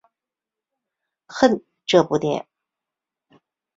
[1.27, 3.39] 恨这部电影！